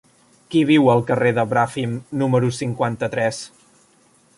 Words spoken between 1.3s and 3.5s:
de Bràfim número cinquanta-tres?